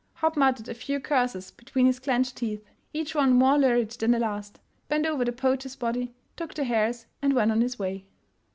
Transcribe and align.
Hopp 0.15 0.35
mut 0.35 0.55
tered 0.55 0.67
a 0.67 0.73
few 0.73 0.99
curses 0.99 1.51
between 1.51 1.85
his 1.85 1.99
clenched 1.99 2.35
teeth, 2.37 2.65
each 2.91 3.13
one 3.13 3.33
more 3.33 3.59
lurid 3.59 3.91
than 3.91 4.09
the 4.09 4.17
last— 4.19 4.59
bent 4.89 5.05
over 5.05 5.23
the 5.23 5.31
poacher's 5.31 5.75
body, 5.75 6.11
took 6.35 6.55
the 6.55 6.63
hares, 6.63 7.05
and 7.21 7.33
went 7.33 7.51
on 7.51 7.61
his 7.61 7.77
way. 7.77 8.03